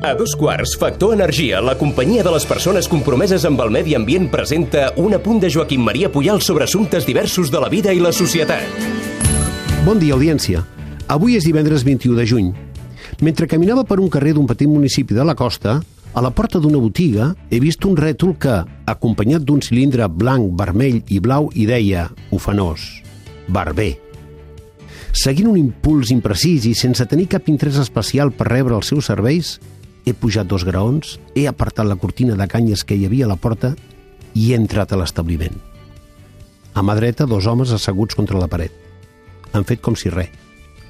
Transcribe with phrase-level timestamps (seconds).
[0.00, 4.28] A dos quarts, Factor Energia, la companyia de les persones compromeses amb el medi ambient,
[4.30, 8.12] presenta un apunt de Joaquim Maria Puyal sobre assumptes diversos de la vida i la
[8.14, 8.62] societat.
[9.84, 10.62] Bon dia, audiència.
[11.10, 12.48] Avui és divendres 21 de juny.
[13.20, 15.80] Mentre caminava per un carrer d'un petit municipi de la costa,
[16.14, 21.02] a la porta d'una botiga he vist un rètol que, acompanyat d'un cilindre blanc, vermell
[21.08, 23.02] i blau, hi deia, ufanós,
[23.48, 24.07] barber.
[25.18, 29.56] Seguint un impuls imprecís i sense tenir cap interès especial per rebre els seus serveis,
[30.06, 33.38] he pujat dos graons, he apartat la cortina de canyes que hi havia a la
[33.40, 33.72] porta
[34.38, 35.56] i he entrat a l'establiment.
[36.78, 38.70] A mà dreta, dos homes asseguts contra la paret.
[39.52, 40.30] Han fet com si res.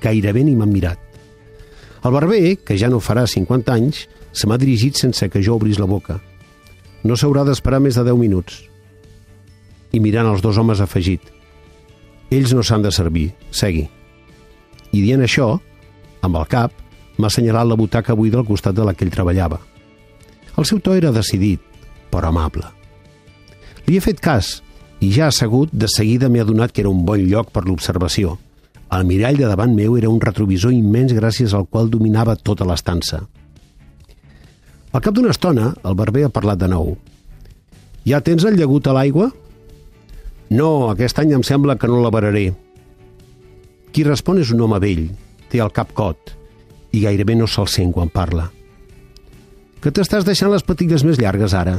[0.00, 1.00] Gairebé ni m'han mirat.
[2.04, 5.80] El barber, que ja no farà 50 anys, se m'ha dirigit sense que jo obrís
[5.80, 6.16] la boca.
[7.04, 8.62] No s'haurà d'esperar més de 10 minuts.
[9.92, 11.28] I mirant els dos homes afegit.
[12.32, 13.84] Ells no s'han de servir, segui.
[14.94, 15.56] I dient això,
[16.22, 16.72] amb el cap,
[17.18, 19.58] m'ha assenyalat la butaca buida al costat de la que ell treballava.
[20.54, 21.60] El seu to era decidit,
[22.12, 22.66] però amable.
[23.88, 24.60] Li he fet cas
[25.02, 28.38] i ja assegut, de seguida m'he adonat que era un bon lloc per l'observació.
[28.94, 33.24] El mirall de davant meu era un retrovisor immens gràcies al qual dominava tota l'estança.
[34.94, 36.94] Al cap d'una estona, el barber ha parlat de nou.
[38.06, 39.32] Ja tens el llagut a l'aigua?
[40.54, 42.52] No, aquest any em sembla que no la vararé.
[43.94, 45.04] Qui respon és un home vell,
[45.52, 46.32] té el cap cot,
[46.90, 48.48] i gairebé no se'l sent quan parla.
[49.78, 51.76] Que t'estàs deixant les patilles més llargues ara?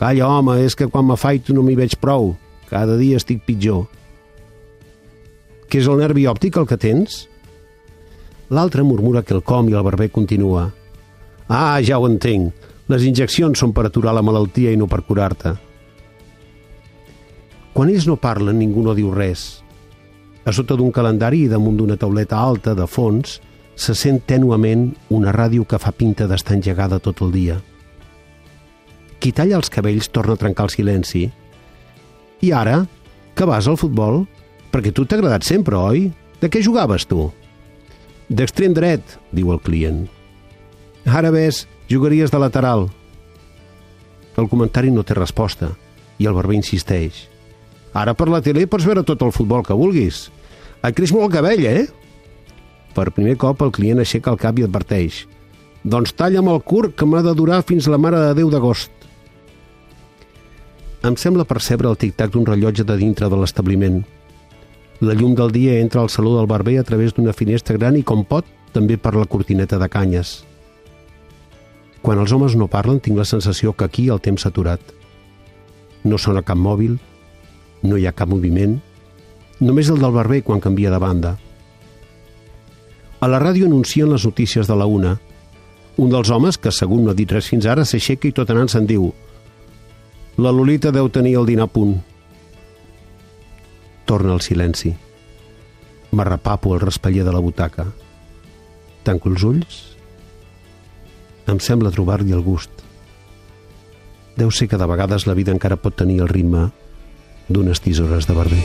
[0.00, 2.32] Calla, home, és que quan m'afaito no m'hi veig prou.
[2.66, 3.84] Cada dia estic pitjor.
[5.70, 7.24] Que és el nervi òptic el que tens?
[8.50, 10.68] L'altre murmura que el com i el barber continua.
[11.46, 12.50] Ah, ja ho entenc.
[12.90, 15.54] Les injeccions són per aturar la malaltia i no per curar-te.
[17.74, 19.63] Quan ells no parlen, ningú no diu res.
[20.44, 23.38] A sota d'un calendari i damunt d'una tauleta alta de fons,
[23.74, 27.56] se sent tènuament una ràdio que fa pinta d'estar engegada tot el dia.
[29.18, 31.24] Qui talla els cabells torna a trencar el silenci.
[32.44, 32.84] I ara,
[33.34, 34.26] que vas al futbol?
[34.70, 36.10] Perquè tu t'ha agradat sempre, oi?
[36.42, 37.30] De què jugaves, tu?
[38.28, 40.04] D'extrem dret, diu el client.
[41.08, 42.88] Ara ves, jugaries de lateral.
[44.36, 45.72] El comentari no té resposta
[46.18, 47.28] i el barber insisteix.
[47.94, 50.26] Ara per la tele pots veure tot el futbol que vulguis.
[50.82, 51.84] Et creix molt el cabell, eh?
[52.94, 55.24] Per primer cop el client aixeca el cap i adverteix.
[55.84, 58.90] Doncs talla'm el curt que m'ha de durar fins la mare de Déu d'agost.
[61.04, 64.00] Em sembla percebre el tic-tac d'un rellotge de dintre de l'establiment.
[65.04, 68.02] La llum del dia entra al saló del barber a través d'una finestra gran i,
[68.02, 70.38] com pot, també per la cortineta de canyes.
[72.00, 74.80] Quan els homes no parlen, tinc la sensació que aquí el temps s'ha aturat.
[76.04, 76.96] No sona cap mòbil,
[77.84, 78.78] no hi ha cap moviment,
[79.60, 81.36] només el del barber quan canvia de banda.
[83.20, 85.14] A la ràdio anuncien les notícies de la una.
[85.96, 88.68] Un dels homes, que segur no ha dit res fins ara, s'aixeca i tot anant
[88.72, 89.12] se'n diu
[90.36, 91.94] «La Lolita deu tenir el dinar a punt».
[94.04, 94.92] Torna el silenci.
[96.12, 97.86] M'arrepapo el raspaller de la butaca.
[99.04, 99.76] Tanco els ulls.
[101.48, 102.82] Em sembla trobar-li el gust.
[104.36, 106.68] Deu ser que de vegades la vida encara pot tenir el ritme
[107.48, 108.62] d'unes tisores de barber.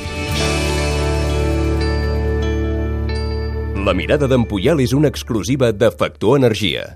[3.85, 6.89] La mirada d'en Puyal és una exclusiva de Factor Energia.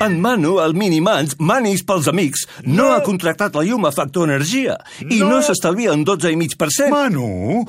[0.00, 4.78] En Manu, el Minimans, Manis pels amics, no, ha contractat la llum a Factor Energia
[5.04, 6.88] i no, no s'estalvia un 12,5%.
[6.90, 7.66] Manu,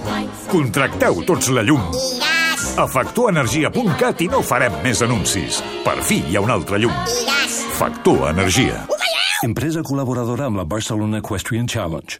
[0.50, 1.84] contracteu tots la llum.
[2.80, 5.60] A factorenergia.cat i no farem més anuncis.
[5.84, 6.96] Per fi hi ha una altra llum.
[7.76, 8.86] Factor Energia.
[9.44, 12.08] Empresa col·laboradora amb la Barcelona Equestrian Challenge.